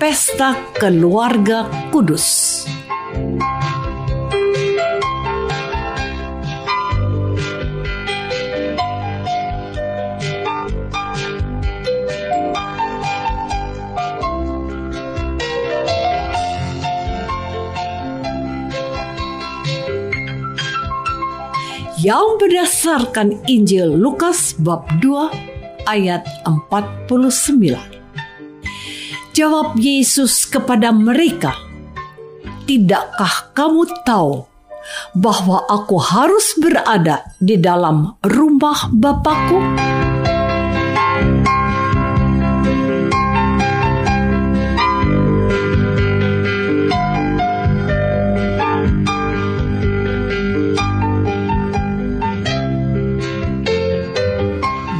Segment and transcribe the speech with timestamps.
[0.00, 2.64] Pesta Keluarga Kudus.
[22.00, 27.99] yang berdasarkan Injil Lukas bab 2 ayat 49.
[29.40, 31.56] Jawab Yesus kepada mereka,
[32.68, 34.44] "Tidakkah kamu tahu
[35.16, 39.64] bahwa aku harus berada di dalam rumah Bapakku?"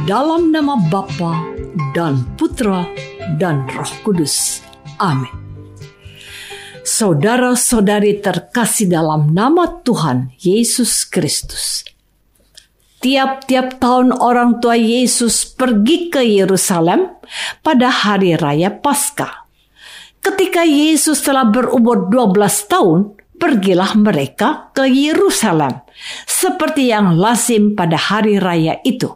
[0.09, 1.37] Dalam nama Bapa
[1.93, 3.00] dan Putra
[3.37, 4.65] dan Roh Kudus.
[4.97, 5.31] Amin.
[6.81, 11.85] Saudara-saudari terkasih dalam nama Tuhan Yesus Kristus.
[13.01, 17.17] Tiap-tiap tahun orang tua Yesus pergi ke Yerusalem
[17.65, 19.49] pada hari raya Paskah.
[20.21, 22.99] Ketika Yesus telah berumur 12 tahun,
[23.41, 25.81] pergilah mereka ke Yerusalem
[26.29, 29.09] seperti yang lazim pada hari raya itu.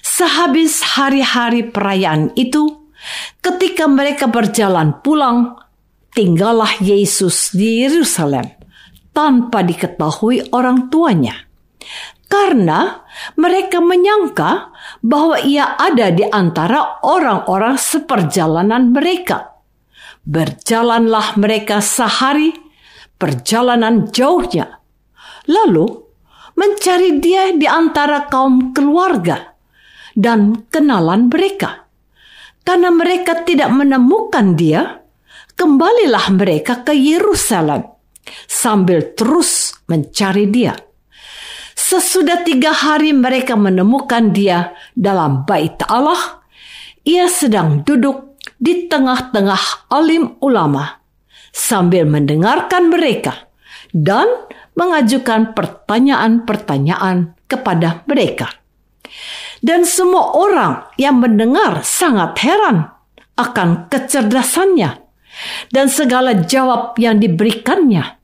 [0.00, 2.87] Sehabis hari-hari perayaan itu,
[3.38, 5.56] Ketika mereka berjalan pulang,
[6.12, 8.44] tinggallah Yesus di Yerusalem
[9.14, 11.34] tanpa diketahui orang tuanya.
[12.28, 13.08] Karena
[13.40, 14.70] mereka menyangka
[15.00, 19.56] bahwa ia ada di antara orang-orang seperjalanan mereka.
[20.28, 22.52] Berjalanlah mereka sehari
[23.16, 24.76] perjalanan jauhnya.
[25.48, 25.88] Lalu
[26.52, 29.56] mencari dia di antara kaum keluarga
[30.12, 31.87] dan kenalan mereka
[32.68, 35.00] karena mereka tidak menemukan dia,
[35.56, 37.88] kembalilah mereka ke Yerusalem
[38.44, 40.76] sambil terus mencari dia.
[41.72, 46.44] Sesudah tiga hari mereka menemukan dia dalam bait Allah,
[47.08, 51.00] ia sedang duduk di tengah-tengah alim ulama
[51.48, 53.48] sambil mendengarkan mereka
[53.96, 54.28] dan
[54.76, 58.52] mengajukan pertanyaan-pertanyaan kepada mereka.
[59.58, 62.94] Dan semua orang yang mendengar sangat heran
[63.38, 65.02] akan kecerdasannya
[65.70, 68.18] dan segala jawab yang diberikannya.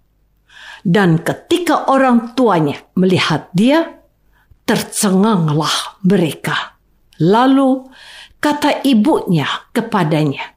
[0.85, 4.05] Dan ketika orang tuanya melihat dia,
[4.69, 6.77] tercenganglah mereka.
[7.19, 7.89] Lalu
[8.39, 10.55] kata ibunya kepadanya,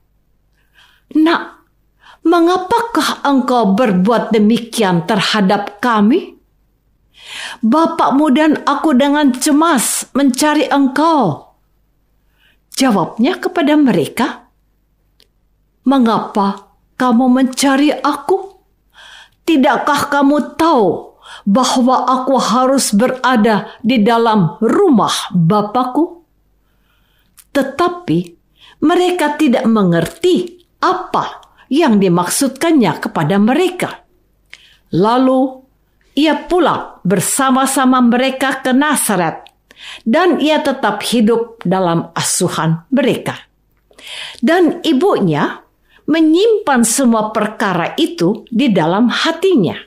[1.15, 1.41] "Nak,
[2.27, 6.36] mengapakah engkau berbuat demikian terhadap kami?"
[7.63, 11.53] Bapakmu dan aku dengan cemas mencari engkau.
[12.77, 14.47] Jawabnya kepada mereka,
[15.87, 18.59] Mengapa kamu mencari aku?
[19.47, 21.15] Tidakkah kamu tahu
[21.47, 26.27] bahwa aku harus berada di dalam rumah Bapakku?
[27.55, 28.19] Tetapi
[28.83, 31.39] mereka tidak mengerti apa
[31.71, 34.03] yang dimaksudkannya kepada mereka.
[34.91, 35.66] Lalu
[36.17, 39.45] ia pulang bersama-sama mereka ke Nazaret
[40.01, 43.37] dan ia tetap hidup dalam asuhan mereka.
[44.41, 45.61] Dan ibunya
[46.09, 49.77] menyimpan semua perkara itu di dalam hatinya.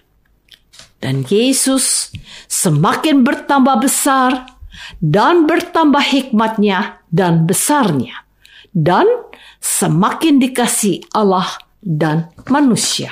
[1.00, 2.12] Dan Yesus
[2.46, 4.52] semakin bertambah besar
[5.00, 8.28] dan bertambah hikmatnya dan besarnya.
[8.70, 9.08] Dan
[9.58, 11.48] semakin dikasih Allah
[11.80, 13.10] dan manusia.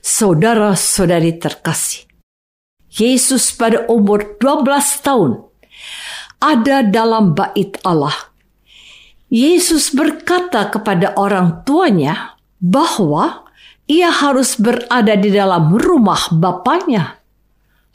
[0.00, 2.08] Saudara-saudari terkasih,
[2.90, 5.44] Yesus pada umur 12 tahun
[6.38, 8.34] ada dalam bait Allah
[9.34, 13.50] Yesus berkata kepada orang tuanya bahwa
[13.90, 17.18] ia harus berada di dalam rumah Bapaknya.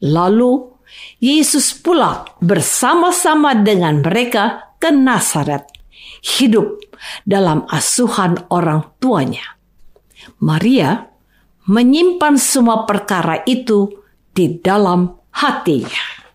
[0.03, 0.67] Lalu
[1.23, 5.63] Yesus pulang bersama-sama dengan mereka ke Nazaret,
[6.19, 6.81] hidup
[7.23, 9.55] dalam asuhan orang tuanya.
[10.43, 11.08] Maria
[11.69, 13.93] menyimpan semua perkara itu
[14.33, 15.05] di dalam
[15.37, 16.25] hatinya.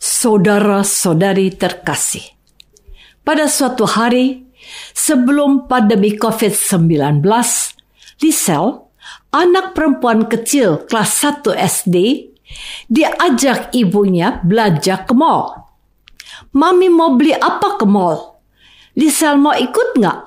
[0.00, 2.24] Saudara-saudari terkasih,
[3.20, 4.48] pada suatu hari,
[4.96, 7.20] sebelum pandemi COVID-19,
[8.24, 8.64] Lisel,
[9.28, 11.96] anak perempuan kecil kelas 1 SD,
[12.88, 15.68] diajak ibunya belanja ke mall.
[16.56, 18.40] Mami mau beli apa ke mall?
[18.96, 20.20] Lisel mau ikut nggak?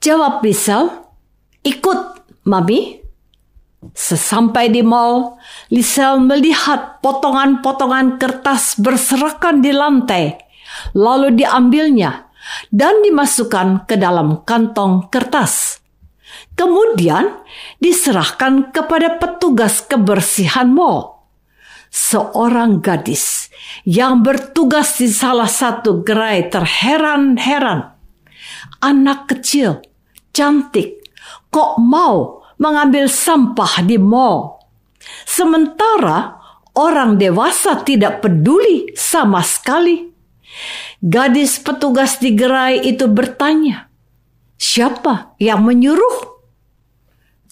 [0.00, 1.01] Jawab Lisel,
[1.64, 2.00] ikut,
[2.46, 3.02] Mami.
[3.82, 5.42] Sesampai di mall,
[5.74, 10.38] Lisel melihat potongan-potongan kertas berserakan di lantai
[10.96, 12.32] lalu diambilnya
[12.74, 15.78] dan dimasukkan ke dalam kantong kertas.
[16.52, 17.40] Kemudian
[17.80, 21.24] diserahkan kepada petugas kebersihan mall.
[21.92, 23.52] Seorang gadis
[23.84, 27.92] yang bertugas di salah satu gerai terheran-heran.
[28.80, 29.84] Anak kecil,
[30.32, 31.01] cantik,
[31.52, 34.62] kok mau mengambil sampah di mall?
[35.26, 36.38] Sementara
[36.76, 40.08] orang dewasa tidak peduli sama sekali.
[41.02, 43.90] Gadis petugas di gerai itu bertanya,
[44.54, 46.30] "Siapa yang menyuruh?"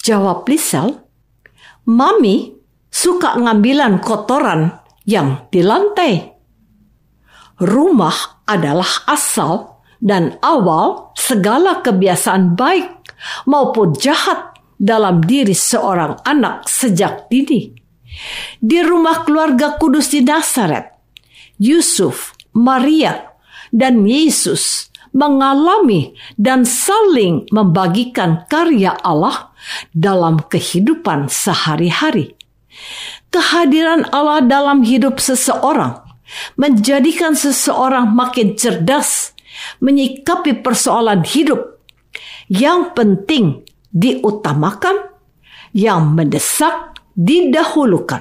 [0.01, 1.03] Jawab Lisel,
[1.83, 2.55] "Mami
[2.87, 6.31] suka ngambilan kotoran yang di lantai."
[7.61, 13.00] Rumah adalah asal dan awal segala kebiasaan baik
[13.45, 17.69] maupun jahat dalam diri seorang anak sejak dini.
[18.59, 20.91] Di rumah keluarga kudus di Nazaret,
[21.61, 23.31] Yusuf Maria,
[23.71, 29.51] dan Yesus mengalami dan saling membagikan karya Allah
[29.91, 32.35] dalam kehidupan sehari-hari.
[33.31, 36.03] Kehadiran Allah dalam hidup seseorang
[36.55, 39.35] menjadikan seseorang makin cerdas
[39.83, 41.80] menyikapi persoalan hidup
[42.51, 43.63] yang penting
[43.95, 45.15] diutamakan,
[45.71, 48.19] yang mendesak didahulukan.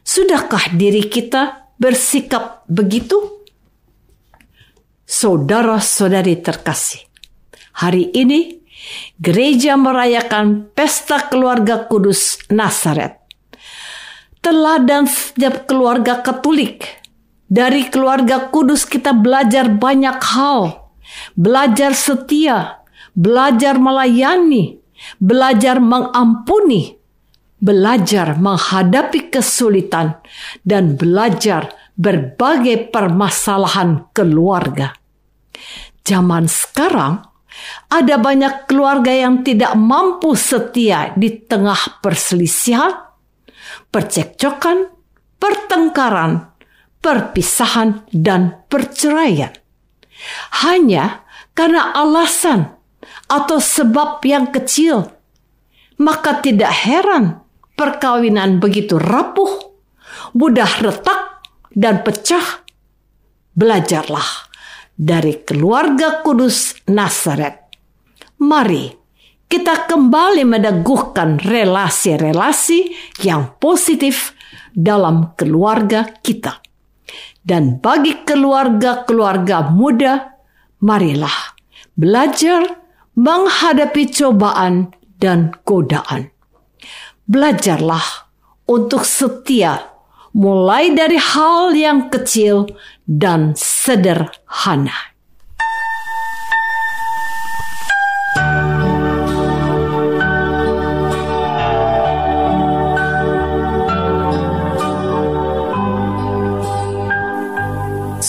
[0.00, 3.44] Sudahkah diri kita bersikap begitu?
[5.04, 7.04] Saudara-saudari terkasih,
[7.76, 8.64] hari ini
[9.20, 13.20] gereja merayakan pesta keluarga kudus Nazaret.
[14.40, 17.04] Teladan setiap keluarga Katolik.
[17.44, 20.88] Dari keluarga kudus kita belajar banyak hal.
[21.36, 22.83] Belajar setia,
[23.14, 24.78] belajar melayani,
[25.22, 26.98] belajar mengampuni,
[27.62, 30.18] belajar menghadapi kesulitan,
[30.66, 34.92] dan belajar berbagai permasalahan keluarga.
[36.04, 37.22] Zaman sekarang,
[37.88, 42.92] ada banyak keluarga yang tidak mampu setia di tengah perselisihan,
[43.88, 44.90] percekcokan,
[45.38, 46.50] pertengkaran,
[46.98, 49.54] perpisahan, dan perceraian.
[50.66, 52.74] Hanya karena alasan
[53.28, 55.08] atau sebab yang kecil,
[56.00, 59.74] maka tidak heran perkawinan begitu rapuh,
[60.34, 61.42] mudah retak,
[61.74, 62.62] dan pecah,
[63.54, 64.50] belajarlah
[64.94, 67.66] dari keluarga kudus Nazaret.
[68.38, 69.04] Mari
[69.50, 72.90] kita kembali meneguhkan relasi-relasi
[73.22, 74.34] yang positif
[74.74, 76.58] dalam keluarga kita.
[77.44, 80.32] Dan bagi keluarga-keluarga muda,
[80.80, 81.54] marilah
[81.92, 82.83] belajar
[83.14, 86.30] menghadapi cobaan dan godaan.
[87.24, 88.28] Belajarlah
[88.68, 89.80] untuk setia
[90.34, 92.68] mulai dari hal yang kecil
[93.06, 95.14] dan sederhana.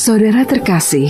[0.05, 1.09] Saudara terkasih,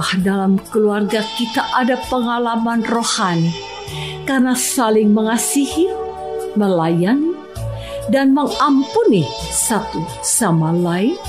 [0.00, 3.52] Apakah dalam keluarga kita ada pengalaman rohani
[4.24, 5.92] karena saling mengasihi,
[6.56, 7.36] melayani,
[8.08, 11.20] dan mengampuni satu sama lain?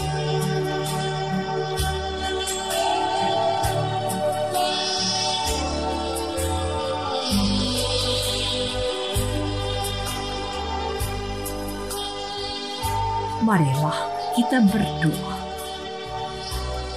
[13.43, 13.99] Marilah
[14.39, 15.40] kita berdoa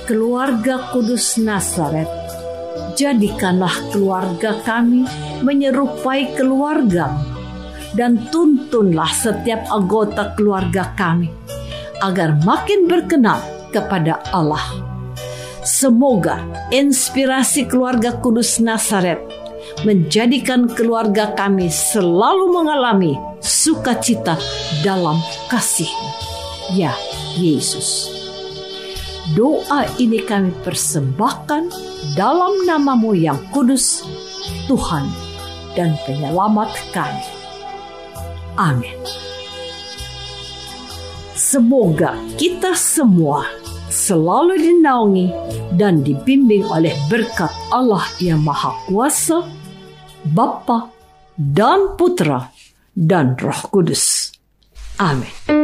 [0.05, 2.09] keluarga kudus Nazaret,
[2.97, 5.09] jadikanlah keluarga kami
[5.41, 7.09] menyerupai keluarga
[7.97, 11.33] dan tuntunlah setiap anggota keluarga kami
[12.05, 13.41] agar makin berkenan
[13.73, 14.63] kepada Allah.
[15.65, 19.19] Semoga inspirasi keluarga kudus Nazaret
[19.89, 24.37] menjadikan keluarga kami selalu mengalami sukacita
[24.85, 25.17] dalam
[25.49, 25.89] kasih.
[26.77, 26.93] Ya
[27.41, 28.14] Yesus.
[29.33, 31.73] Doa ini kami persembahkan
[32.13, 34.05] dalam namamu yang kudus,
[34.69, 35.09] Tuhan
[35.73, 37.25] dan penyelamat kami.
[38.61, 39.01] Amin.
[41.33, 43.49] Semoga kita semua
[43.89, 45.33] selalu dinaungi
[45.81, 49.41] dan dibimbing oleh berkat Allah yang Maha Kuasa,
[50.37, 50.93] Bapa
[51.41, 52.53] dan Putra
[52.93, 54.37] dan Roh Kudus.
[55.01, 55.64] Amin.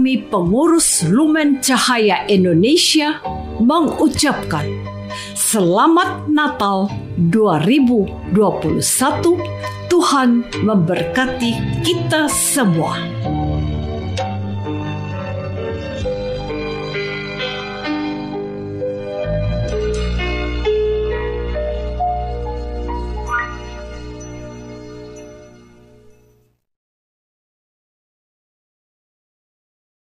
[0.00, 3.20] Kami pengurus Lumen Cahaya Indonesia
[3.60, 4.64] mengucapkan
[5.36, 6.88] Selamat Natal
[7.28, 8.80] 2021.
[9.92, 12.96] Tuhan memberkati kita semua.